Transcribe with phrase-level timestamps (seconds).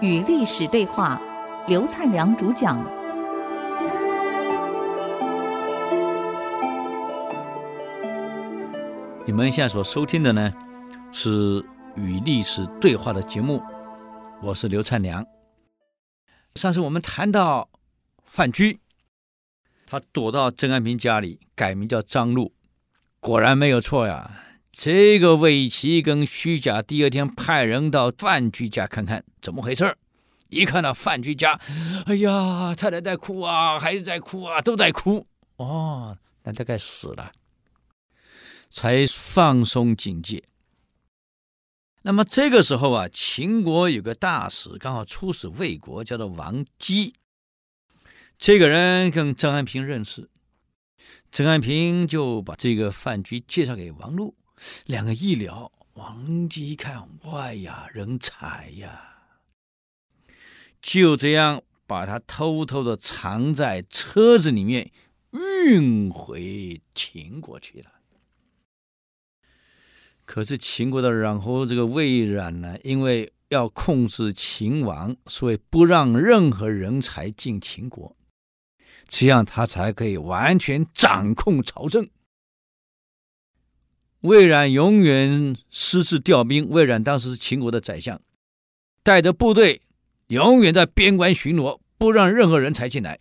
[0.00, 1.20] 与历史对话，
[1.66, 2.78] 刘灿良主讲。
[9.26, 10.52] 你们现在所收听的呢，
[11.12, 11.60] 是
[11.96, 13.62] 《与历史对话》的节目，
[14.42, 15.26] 我是刘灿良。
[16.54, 17.68] 上次我们谈到
[18.24, 18.78] 范雎，
[19.86, 22.54] 他躲到郑安平家里，改名叫张禄，
[23.20, 24.30] 果然没有错呀。
[24.70, 29.98] 这个魏齐跟虚假第二天派人到范雎家看看怎么回事儿，
[30.50, 31.58] 一看到范雎家，
[32.06, 35.26] 哎呀，太太在哭啊，孩子在哭啊，都在哭。
[35.56, 37.32] 哦，那大概死了，
[38.70, 40.44] 才放松警戒。
[42.02, 47.14] 那么这个时候啊，秦国有个大使刚好出使魏国，叫做王姬。
[48.38, 50.30] 这个人跟郑安平认识，
[51.32, 54.36] 郑安平就把这个范雎介绍给王禄。
[54.86, 59.16] 两个一聊，王姬一看，哇呀，人才呀！
[60.80, 64.90] 就这样把他偷偷的藏在车子里面，
[65.32, 67.90] 运回秦国去了。
[70.24, 78.14] 可是秦国的然后这个魏冉呢，因为要控制秦王，所以不让任何人才进秦国，
[79.08, 82.08] 这样他才可以完全掌控朝政。
[84.20, 86.68] 魏冉永远私自调兵。
[86.68, 88.20] 魏冉当时是秦国的宰相，
[89.02, 89.82] 带着部队
[90.26, 93.18] 永远在边关巡逻，不让任何人才进来。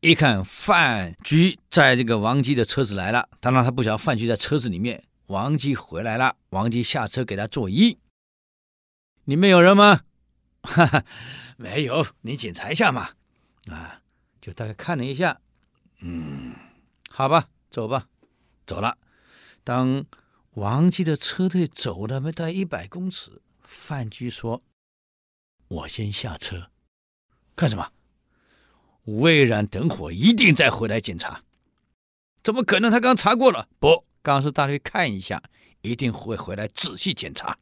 [0.00, 5.04] 一看范雎在这个王姬的车子来了，当然他不晓得范雎在车子里面。
[5.26, 7.96] 王姬回来了，王姬下车给他作揖
[9.24, 10.00] ：“里面有人吗
[10.62, 11.04] ？”“哈哈，
[11.56, 13.10] 没有，你检查一下嘛。”
[13.70, 14.00] 啊，
[14.40, 15.38] 就大概看了一下，
[16.00, 16.54] 嗯，
[17.10, 18.08] 好吧，走吧，
[18.66, 18.96] 走了。
[19.62, 20.06] 当
[20.54, 24.62] 王姬的车队走了没到一百公尺，范雎说
[25.68, 26.70] ：“我先下车，
[27.54, 27.92] 干什么？
[29.04, 31.44] 魏冉等会一定再回来检查。
[32.42, 32.90] 怎么可能？
[32.90, 33.68] 他刚查过了。
[33.78, 35.42] 不，刚是大概看一下，
[35.82, 37.58] 一定会回来仔细检查。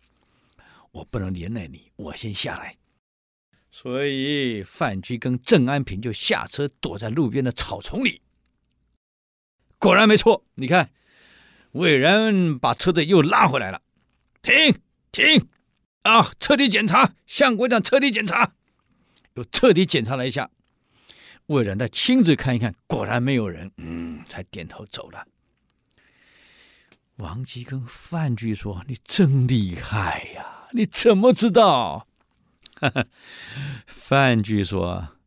[0.92, 2.76] 我不能连累你，我先下来。
[3.70, 8.22] 所以范雎跟郑安平就下车，躲在路边的草丛里。
[9.78, 10.90] 果然没错，你看。”
[11.72, 13.82] 魏然把车队又拉回来了，
[14.42, 14.80] 停
[15.12, 15.48] 停
[16.02, 16.32] 啊！
[16.40, 18.52] 彻底检查，相国长彻底检查，
[19.34, 20.50] 又彻底检查了一下。
[21.46, 25.26] 魏冉再亲自看一看，果然没有人，嗯，才点头走了。
[27.16, 32.06] 王姬跟范雎说：“你真厉害呀，你怎么知道？”
[32.80, 33.06] 哈哈，
[33.86, 35.17] 范雎说。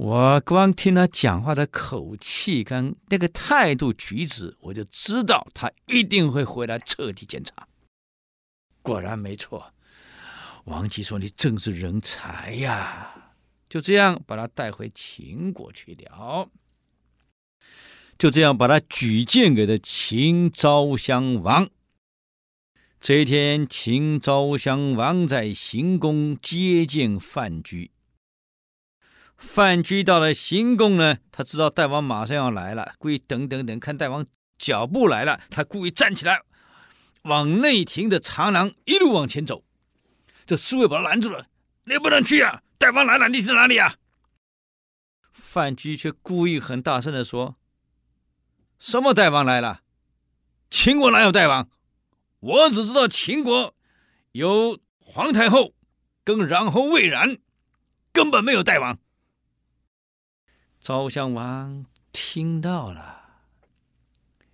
[0.00, 7.68] 我光听他讲话的口气跟那个态度举止，我就知道他一定会回来彻底检查。
[8.80, 9.74] 果然没错，
[10.64, 13.34] 王姬说：“你真是人才呀！”
[13.68, 16.48] 就这样把他带回秦国去了。
[18.18, 21.68] 就这样把他举荐给了秦昭襄王。
[23.02, 27.90] 这一天，秦昭襄王在行宫接见范雎。
[29.40, 34.24] 范雎到了行宫呢，他知道大王马上要来了，故意等等等，看大王
[34.58, 36.42] 脚步来了，他故意站起来，
[37.22, 39.64] 往内廷的长廊一路往前走。
[40.46, 41.46] 这侍卫把他拦住了
[41.84, 42.62] ：“你不能去啊！
[42.76, 43.96] 大王来了，你去哪里呀？”
[45.32, 47.56] 范雎却故意很大声地说
[48.78, 49.80] ：“什么大王来了？
[50.70, 51.68] 秦国哪有大王？
[52.40, 53.74] 我只知道秦国
[54.32, 55.74] 有皇太后
[56.22, 57.38] 跟然后魏冉，
[58.12, 58.98] 根本没有大王。”
[60.80, 63.42] 昭襄王听到了，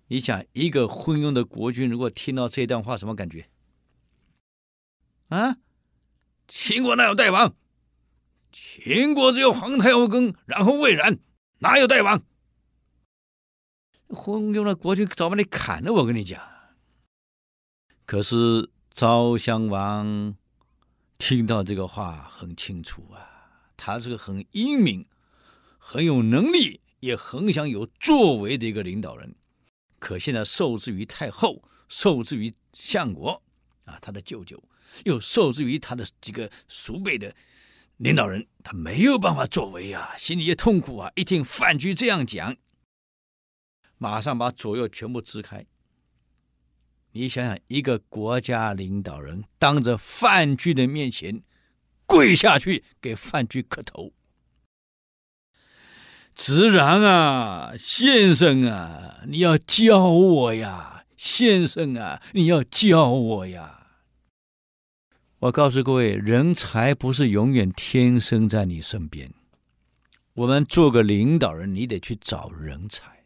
[0.07, 3.47] 你想一个昏庸的国君，如果听到这段话，什么感觉？
[5.29, 5.55] 啊？
[6.49, 7.55] 秦国哪有大王？
[8.51, 11.17] 秦国只有皇太后跟然后魏冉，
[11.59, 12.21] 哪有大王？
[14.09, 16.41] 昏庸的国君早把你砍了，我跟你讲。
[18.05, 20.35] 可是昭襄王
[21.17, 25.05] 听到这个话很清楚啊，他是个很英明。
[25.89, 29.33] 很有能力，也很想有作为的一个领导人，
[29.99, 33.41] 可现在受制于太后，受制于相国，
[33.85, 34.61] 啊，他的舅舅，
[35.05, 37.33] 又受制于他的几个叔辈的
[37.95, 41.09] 领导人，他没有办法作为啊，心里也痛苦啊。
[41.15, 42.57] 一听范雎这样讲，
[43.97, 45.65] 马上把左右全部支开。
[47.13, 51.41] 你想想，一个国家领导人当着范雎的面前
[52.05, 54.11] 跪下去给范雎磕头。
[56.37, 63.87] 直然啊，先生啊，你要教我呀，先生啊，你要教我呀！
[65.39, 69.33] 我告诉各位，人才不是永远天生在你身边。
[70.35, 73.23] 我们做个领导人，你得去找人才。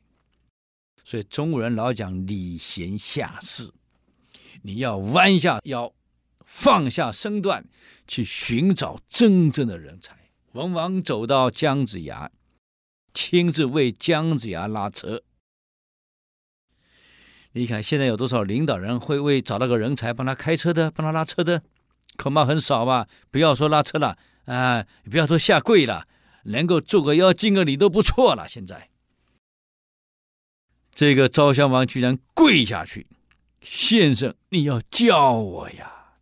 [1.04, 3.70] 所以中国人老讲礼贤下士，
[4.62, 5.92] 你要弯下腰，
[6.46, 7.66] 放下身段，
[8.08, 10.18] 去寻找真正的人才。
[10.54, 12.32] 文王走到姜子牙，
[13.14, 15.24] 亲自为姜子牙拉车。
[17.54, 21.64] 你看现在有多少领导人会为找到个人才帮他开车的，帮他拉车的？
[22.18, 23.08] 恐怕很少吧。
[23.30, 26.08] 不要说拉车了啊，不要说下跪了。
[26.46, 28.48] 能够做个妖敬个礼都不错了。
[28.48, 28.90] 现在，
[30.92, 33.06] 这个赵襄王居然跪下去，
[33.62, 36.16] 先生，你要叫我呀？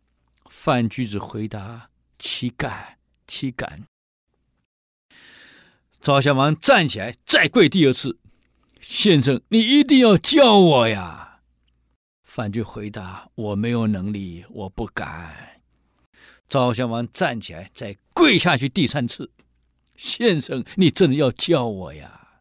[0.50, 1.88] 范雎子回答
[2.18, 3.86] ：“岂敢，岂敢。”
[6.00, 8.18] 赵襄王站起来，再跪第二次
[8.80, 11.40] ：“先生，你一定要教我呀！”
[12.24, 15.60] 范雎回答：“我没有能力，我不敢。”
[16.48, 19.30] 赵襄王站起来，再跪下去第三次。
[19.94, 22.40] 先生，你真的要教我呀？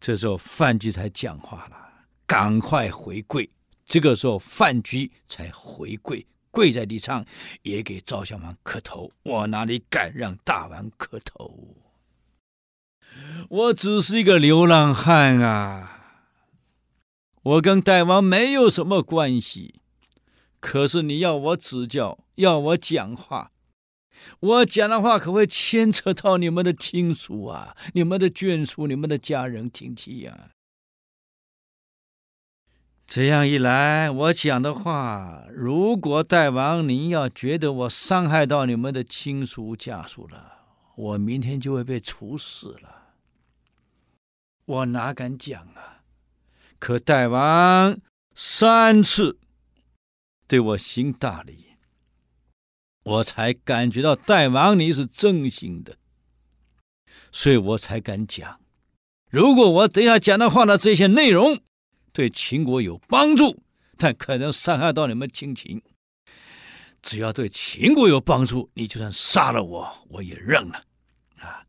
[0.00, 1.76] 这时候范雎才讲话了，
[2.26, 3.50] 赶快回跪。
[3.84, 7.26] 这个时候范雎才回跪，跪在地上，
[7.62, 9.10] 也给赵襄王磕头。
[9.24, 11.76] 我哪里敢让大王磕头？
[13.48, 16.26] 我只是一个流浪汉啊，
[17.42, 19.80] 我跟大王没有什么关系。
[20.60, 23.50] 可是你要我指教，要我讲话。
[24.40, 30.50] 我讲的话可会牵扯到你们的亲属啊，你们的眷属，你们的家人亲戚呀。
[33.06, 40.52] 这样一来，我讲的话，如果大王您要觉得我伤害到你们的亲属家属了，
[40.94, 42.99] 我明天就会被处死了。
[44.70, 46.04] 我哪敢讲啊？
[46.78, 47.98] 可大王
[48.36, 49.38] 三次
[50.46, 51.66] 对我行大礼。
[53.02, 55.96] 我才感觉到大王你是真心的，
[57.32, 58.60] 所以我才敢讲。
[59.30, 61.60] 如果我等下讲的话的这些内容
[62.12, 63.62] 对秦国有帮助，
[63.96, 65.82] 但可能伤害到你们亲情，
[67.02, 70.84] 只要对秦国有帮助，你就算杀了我，我也认了。
[71.38, 71.66] 啊，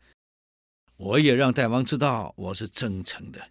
[1.01, 3.41] 我也让大王知道我是真诚的。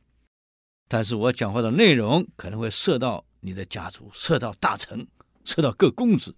[0.86, 5.08] 但是我讲话的内容可能会涉到你的家族，涉到大臣，
[5.44, 6.36] 涉到各公子。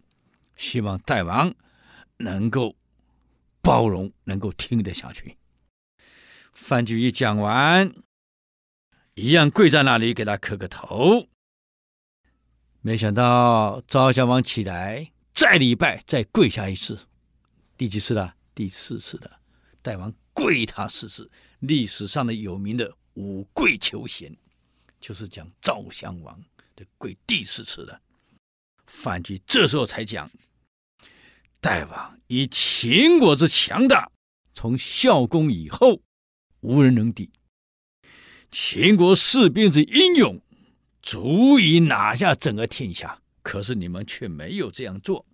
[0.57, 1.55] 希望大王
[2.17, 2.77] 能够
[3.61, 5.37] 包容，能够听得下去。
[6.55, 7.93] 范雎一讲完，
[9.13, 11.29] 一样跪在那里给他磕个头。
[12.81, 17.01] 没想到赵襄王起来再礼拜，再跪下一次，
[17.77, 18.35] 第几次了？
[18.55, 19.42] 第四次了。
[19.83, 24.35] 大王跪他四次，历史上的有名的五跪求贤，
[25.01, 26.41] 就是讲赵襄王
[26.77, 28.01] 的跪第四次了。
[28.87, 30.31] 范雎这时候才讲
[31.61, 34.11] ：“大王以秦国之强大，
[34.53, 36.01] 从孝公以后
[36.61, 37.29] 无人能敌；
[38.51, 40.41] 秦国士兵之英勇，
[41.03, 43.21] 足以拿下整个天下。
[43.43, 45.27] 可是你们却没有这样做，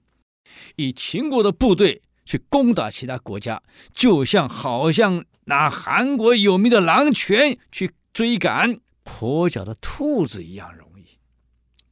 [0.76, 3.62] 以秦国的部队去攻打其他国家，
[3.94, 11.18] 就像好像拿韩国有名的狼犬去追赶跛脚的兔子一样容易。”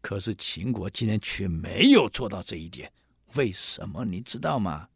[0.03, 2.93] 可是秦国今天却没有做到这一点，
[3.35, 4.88] 为什么你知道吗？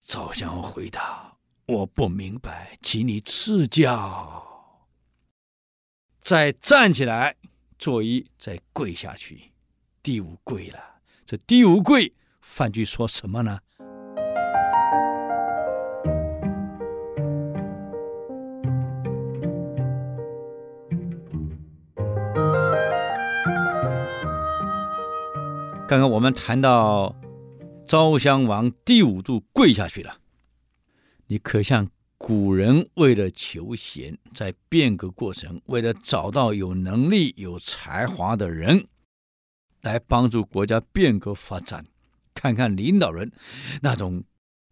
[0.00, 4.44] 赵襄回答：“我不明白，请你赐教。”
[6.22, 7.34] 再站起来，
[7.78, 9.50] 作揖，再跪下去，
[10.04, 10.78] 第五跪了。
[11.24, 12.14] 这第五跪，
[12.48, 13.58] 范雎说什么呢？
[25.86, 27.14] 刚刚我们谈到
[27.86, 30.16] 昭襄王第五度跪下去了，
[31.26, 38.86] 你可像古人为了求贤，在变革过程，为了找到有能力、有才华的人
[39.82, 41.84] 来帮助国家变革发展，
[42.36, 43.32] 看看领导人
[43.80, 44.22] 那种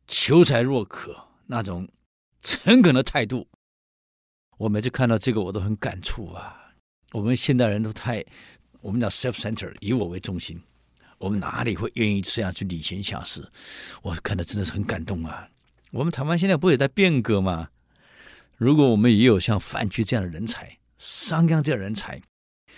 [0.06, 1.16] 求才若渴、
[1.46, 1.88] 那种
[2.40, 3.48] 诚恳的态度，
[4.58, 6.60] 我每次看到这个我都很感触啊。
[7.12, 8.24] 我们现代人都太，
[8.80, 10.60] 我们叫 self-center，以我为中心。
[11.18, 13.42] 我们哪里会愿意这样去礼贤下士？
[14.02, 15.48] 我看的真的是很感动啊！
[15.92, 17.70] 我们台湾现在不也在变革吗？
[18.56, 22.20] 如果我们也有像范雎这样的人才，商鞅这样的人才，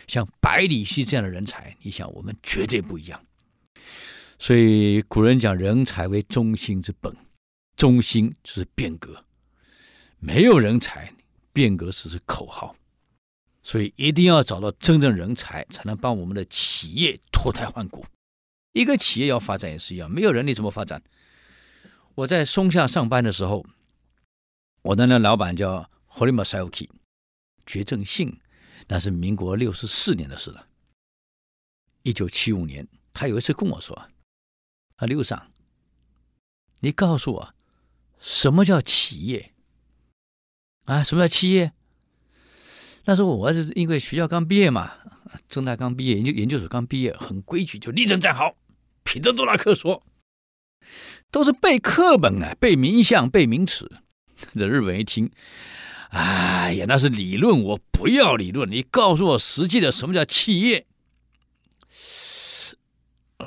[0.07, 3.26] 像百里奚这样的人才，你想我们绝对不一样。
[4.39, 7.17] 所以古人讲人才为中心之本，
[7.77, 9.25] 中心就是变革，
[10.19, 11.15] 没有人才，
[11.53, 12.77] 变革只是口号。
[13.63, 18.05] 所以一定要找到真正人才，才能帮我们的企业脱胎换骨。
[18.73, 21.03] 一个企业要发展也是一样，没有人你怎么发展？
[22.15, 23.67] 我在松下上班的时候，
[24.83, 26.89] 我的那老板叫 Horima Sayuki，
[27.67, 28.39] 绝正信，
[28.87, 30.69] 那是民国六十四年的事了。
[32.03, 34.09] 一九七五年，他有一次跟我说
[34.97, 35.51] ：“啊，刘桑，
[36.81, 37.55] 你告诉我，
[38.19, 39.53] 什么叫企业？
[40.85, 41.73] 啊，什么叫企业？”
[43.05, 44.95] 那时候我是因为学校刚毕业嘛，
[45.49, 48.57] 正大刚毕业，研究研究所刚毕业，很规矩，就立正站好。
[49.05, 50.03] 彼得·杜拉克说
[51.31, 54.01] ：“都是背课本啊，背名相，背名词。”
[54.57, 55.31] 这日本一听，
[56.09, 60.87] 哎呀，那是理论，我不要理论，你告诉我实际的什么叫企业？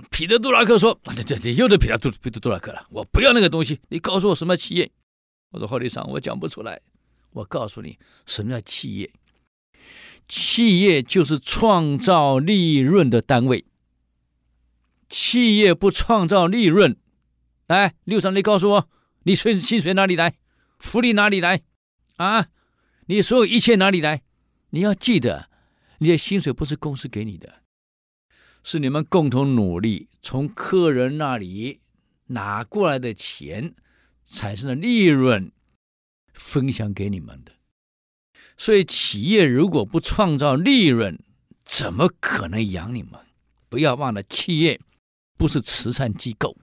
[0.10, 4.92] 彼得·杜拉克说：“对对对，又是彼得·杜彼得·杜拉克了，我不要那个东西，你告诉我什么企业？”
[5.52, 6.82] 我说：“霍利桑，我讲不出来，
[7.32, 9.12] 我告诉你什么叫企业。
[10.28, 13.66] 企业就是创造利润的单位。”
[15.10, 16.96] 企业不创造利润，
[17.66, 18.90] 来，六三，你告诉我，
[19.24, 20.36] 你税薪水哪里来？
[20.78, 21.64] 福利哪里来？
[22.18, 22.50] 啊，
[23.08, 24.22] 你所有一切哪里来？
[24.70, 25.50] 你要记得，
[25.98, 27.64] 你的薪水不是公司给你的，
[28.64, 31.80] 是你们共同努力从客人那里
[32.28, 33.74] 拿过来的钱
[34.26, 35.52] 产生的利润，
[36.34, 37.52] 分享给你们的。
[38.58, 41.18] 所以，企业如果不创造利润，
[41.64, 43.20] 怎么可能养你们？
[43.70, 44.80] 不要忘了，企业。
[45.38, 46.58] 不是慈善机构。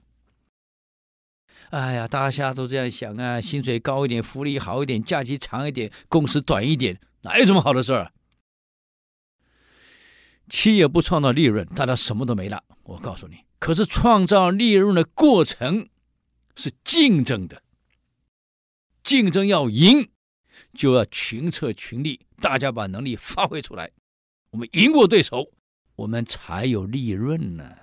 [1.71, 8.11] 哎呀，大家都这样想啊，薪水高一点，福利好一点，假期长一点，工时短一点，哪有这么好的事儿？
[10.49, 12.63] 企业不创造利润，大家什么都没了。
[12.83, 15.89] 我告诉你，可是创造利润的过程
[16.55, 17.61] 是竞争的，
[19.03, 20.09] 竞争要赢，
[20.73, 23.91] 就要群策群力，大家把能力发挥出来，
[24.51, 25.51] 我们赢过对手，
[25.97, 27.75] 我们才有利润呢。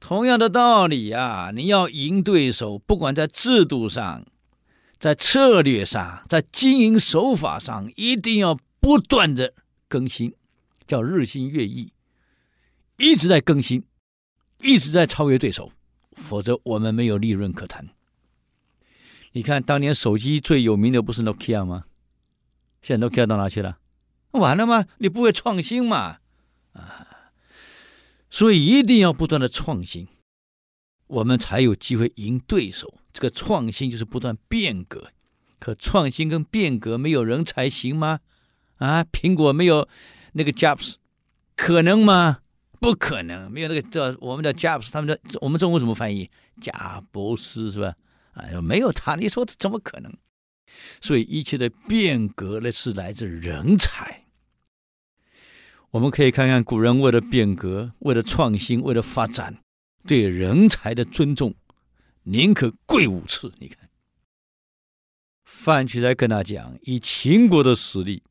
[0.00, 4.24] 同样的道理啊，你要赢对手，不管在制度上、
[4.98, 9.54] 在策略上、在经营手法上，一定要不断的
[9.88, 10.34] 更新，
[10.86, 11.92] 叫日新月异，
[12.98, 13.84] 一直在更新，
[14.60, 15.72] 一直在超越对手，
[16.12, 17.88] 否则我们没有利润可谈。
[19.32, 21.84] 你看，当年手机最有名的不是 Nokia 吗？
[22.82, 23.78] 现在 Nokia 到哪去了？
[24.32, 24.86] 完了吗？
[24.98, 26.18] 你不会创新嘛？
[26.72, 27.32] 啊！
[28.30, 30.06] 所以一定要不断的创新，
[31.06, 32.98] 我们才有机会赢对手。
[33.12, 35.10] 这个创新就是不断变革。
[35.58, 38.20] 可创新跟变革没有人才行吗？
[38.78, 39.88] 啊，苹果没有
[40.32, 40.94] 那个 Jobs，
[41.54, 42.40] 可能吗？
[42.80, 46.30] 不可能，没有那个叫我们的 Jobs，他们的我们中文怎么翻译？
[46.60, 47.94] 贾伯斯是吧？
[48.34, 50.16] 啊，没有他，你说怎么可能？
[51.00, 54.26] 所以一切的变革呢，是来自人才。
[55.90, 59.58] 我们可以看看古人为了变革、为了创新、为了发展，
[60.06, 61.54] 对人才的尊重，
[62.24, 63.52] 宁可跪五次。
[63.58, 63.88] 你看，
[65.44, 68.22] 范雎才跟他讲，以秦国的实力，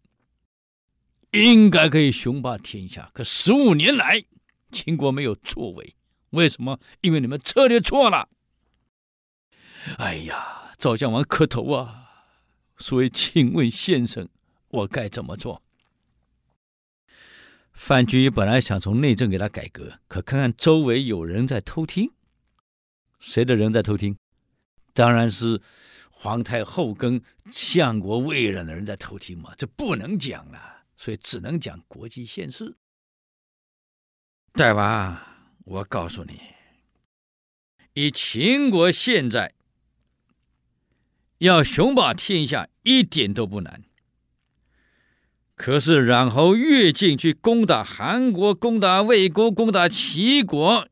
[1.31, 3.11] 应该可以雄霸天下。
[3.13, 4.23] 可十五年来，
[4.71, 5.95] 秦国没有作为，
[6.31, 6.79] 为什么？
[7.01, 8.29] 因为你们策略错了。
[9.97, 12.03] 哎呀，赵襄王磕头啊！
[12.77, 14.27] 所以，请问先生，
[14.69, 15.63] 我该怎么做？
[17.73, 22.11] 范雎本来想从内政给他改革，可看看周围有人在偷听，
[23.19, 24.17] 谁的人在偷听？
[24.93, 25.61] 当然是
[26.09, 32.75] 皇太后跟相国魏冉的人在偷听嘛，这不能讲了，所以只能讲国际现实。
[34.51, 35.21] 大王，
[35.65, 36.41] 我告诉你，
[37.93, 39.53] 以秦国现在
[41.37, 43.83] 要雄霸天下，一点都不难。
[45.53, 50.87] 可是冉侯越境去攻打韩国、攻打魏国、攻打齐国，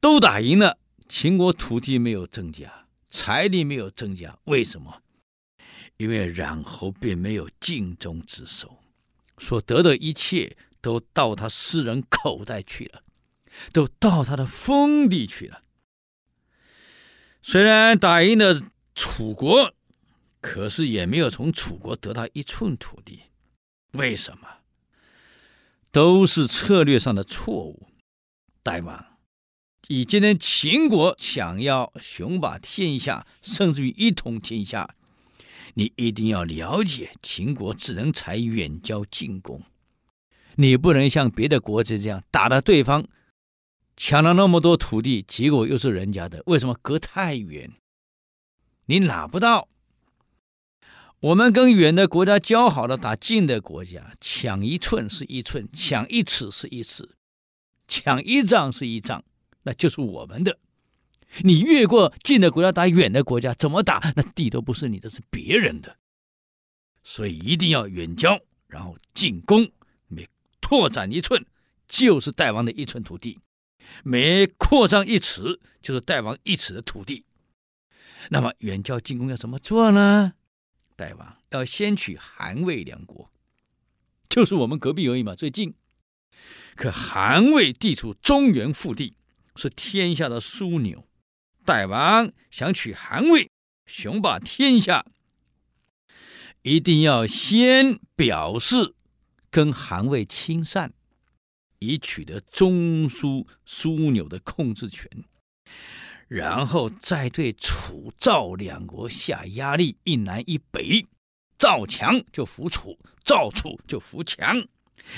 [0.00, 0.78] 都打赢了。
[1.08, 5.01] 秦国土地没有增加，财力没有增加，为什么？
[6.02, 8.78] 因为冉侯并没有尽忠职守，
[9.38, 13.02] 所得的一切都到他私人口袋去了，
[13.72, 15.62] 都到他的封地去了。
[17.40, 18.60] 虽然打赢了
[18.94, 19.72] 楚国。
[20.40, 23.20] 可是也没有从楚国得到一寸土地，
[23.92, 24.48] 为什么？
[25.92, 27.86] 都是策略上的错误。
[28.60, 29.06] 大王，
[29.86, 34.92] 以今天秦国想要雄霸天下，甚至于一统天下，
[35.74, 39.62] 你一定要了解，秦国只能采远交近攻，
[40.56, 43.06] 你不能像别的国家这样打了对方，
[43.96, 46.76] 抢了那么多土地，结果又是人家的，为什么？
[46.82, 47.72] 隔太远，
[48.86, 49.68] 你拿不到。
[51.20, 57.10] 我们跟远的国家交好了，打近的国家，抢一寸是一寸，抢一尺是一尺，
[57.86, 59.24] 抢一丈是一丈，
[59.62, 60.58] 那就是我们的。
[61.40, 64.12] 你越过近的国家打远的国家，怎么打？
[64.16, 65.96] 那地都不是你的，是别人的。
[67.02, 69.72] 所以一定要远交，然后进攻，
[70.06, 70.28] 每
[70.60, 71.44] 拓展一寸，
[71.88, 73.38] 就是大王的一寸土地；
[74.04, 77.24] 每扩张一尺，就是大王一尺的土地。
[78.30, 80.34] 那么远交近攻要怎么做呢？
[80.94, 83.30] 大王要先取韩魏两国，
[84.28, 85.74] 就是我们隔壁而已嘛，最近。
[86.76, 89.16] 可韩魏地处中原腹地，
[89.56, 91.08] 是天下的枢纽。
[91.64, 93.48] 大王想取韩魏，
[93.86, 95.06] 雄霸天下，
[96.62, 98.94] 一定要先表示
[99.48, 100.92] 跟韩魏亲善，
[101.78, 105.08] 以取得中枢枢纽的控制权。
[106.26, 111.06] 然后再对楚、赵两国下压力，一南一北，
[111.56, 114.66] 赵强就服楚，赵楚就服强，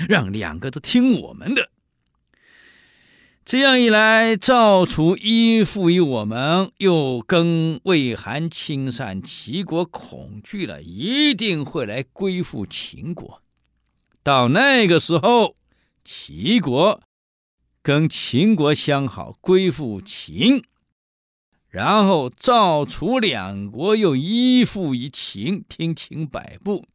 [0.09, 1.71] 让两个都听我们的。
[3.47, 13.43] 这样一来，赵楚依附于我们，又跟魏韩亲善，齐国恐惧了，一定会来归附秦国。
[14.23, 15.57] 到那个时候，
[16.03, 17.03] 齐国
[17.83, 20.65] 跟秦国相好，归附秦。
[21.69, 26.87] 然后赵楚两国又依附于秦，听秦摆布。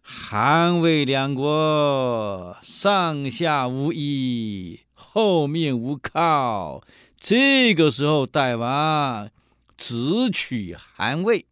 [0.00, 6.82] 韩魏两国上下无依，后面无靠。
[7.18, 9.28] 这个时候，大王
[9.76, 11.46] 只取韩魏，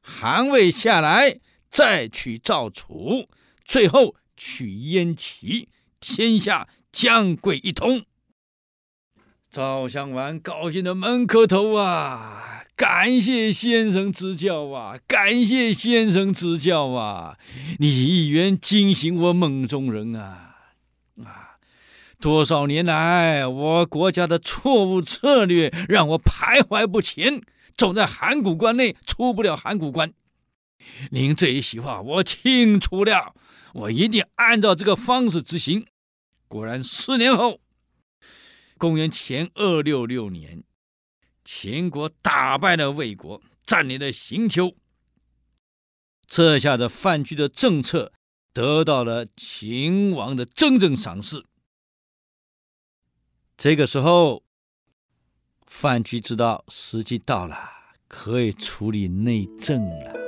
[0.00, 1.38] 韩魏下来
[1.70, 3.28] 再取赵楚，
[3.64, 5.68] 最后取燕齐，
[6.00, 8.04] 天下将归一统。
[9.50, 12.62] 赵襄王高兴的满磕头啊！
[12.76, 14.98] 感谢先生指教啊！
[15.06, 17.36] 感谢先生指教啊！
[17.78, 20.56] 你一言惊醒我梦中人啊！
[21.22, 21.58] 啊！
[22.20, 27.42] 多少年来，我国家的错误策略让我徘徊不前，
[27.74, 30.12] 总在函谷关内出不了函谷关。
[31.10, 33.34] 您这一席话我清楚了，
[33.72, 35.86] 我一定按照这个方式执行。
[36.46, 37.60] 果然，四年后。
[38.76, 40.64] 公元前二六六年，
[41.44, 44.74] 秦国打败了魏国，占领了刑丘。
[46.26, 48.12] 这下子范雎的政策
[48.52, 51.44] 得到了秦王的真正赏识。
[53.62, 54.42] 这个时候，
[55.66, 57.54] 范雎知道时机到了，
[58.08, 60.19] 可以处理内政了。